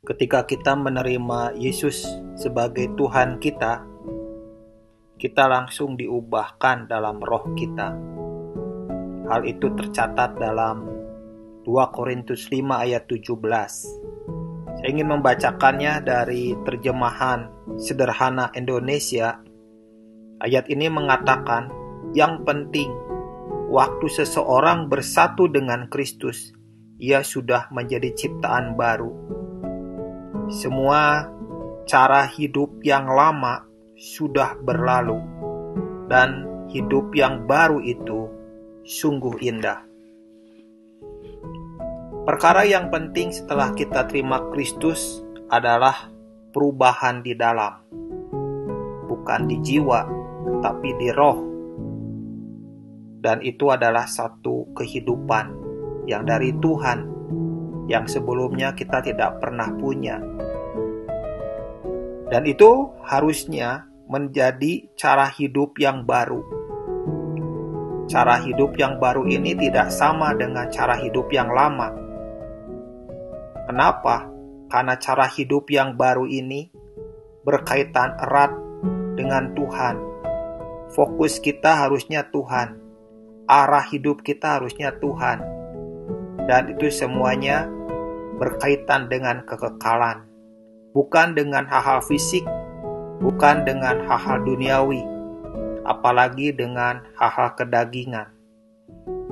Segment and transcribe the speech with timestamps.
[0.00, 3.84] Ketika kita menerima Yesus sebagai Tuhan kita,
[5.20, 7.92] kita langsung diubahkan dalam roh kita.
[9.28, 10.88] Hal itu tercatat dalam
[11.68, 14.80] 2 Korintus 5 ayat 17.
[14.80, 19.36] Saya ingin membacakannya dari terjemahan sederhana Indonesia.
[20.40, 21.68] Ayat ini mengatakan,
[22.16, 22.88] yang penting
[23.68, 26.56] waktu seseorang bersatu dengan Kristus,
[26.96, 29.39] ia sudah menjadi ciptaan baru.
[30.50, 31.30] Semua
[31.86, 35.22] cara hidup yang lama sudah berlalu,
[36.10, 38.26] dan hidup yang baru itu
[38.82, 39.86] sungguh indah.
[42.26, 46.10] Perkara yang penting setelah kita terima Kristus adalah
[46.50, 47.86] perubahan di dalam,
[49.06, 50.02] bukan di jiwa,
[50.58, 51.38] tapi di roh.
[53.22, 55.46] Dan itu adalah satu kehidupan
[56.10, 57.19] yang dari Tuhan,
[57.90, 60.22] yang sebelumnya kita tidak pernah punya.
[62.30, 66.38] Dan itu harusnya menjadi cara hidup yang baru.
[68.06, 71.90] Cara hidup yang baru ini tidak sama dengan cara hidup yang lama.
[73.66, 74.30] Kenapa?
[74.70, 76.70] Karena cara hidup yang baru ini
[77.42, 78.54] berkaitan erat
[79.18, 79.96] dengan Tuhan.
[80.94, 82.78] Fokus kita harusnya Tuhan.
[83.50, 85.42] Arah hidup kita harusnya Tuhan.
[86.50, 87.70] Dan itu semuanya
[88.40, 90.24] berkaitan dengan kekekalan.
[90.96, 92.42] Bukan dengan hal-hal fisik,
[93.20, 95.04] bukan dengan hal-hal duniawi,
[95.84, 98.32] apalagi dengan hal-hal kedagingan.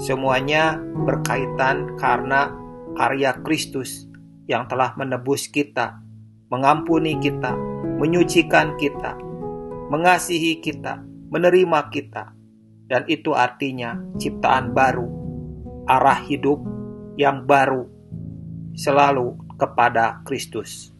[0.00, 2.54] Semuanya berkaitan karena
[2.96, 4.08] karya Kristus
[4.48, 6.00] yang telah menebus kita,
[6.48, 7.52] mengampuni kita,
[8.00, 9.18] menyucikan kita,
[9.92, 12.32] mengasihi kita, menerima kita,
[12.88, 15.08] dan itu artinya ciptaan baru,
[15.84, 16.64] arah hidup
[17.20, 17.84] yang baru,
[18.82, 20.90] selalu kepada Kristus.